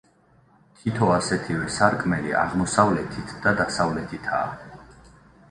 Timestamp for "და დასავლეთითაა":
3.45-4.83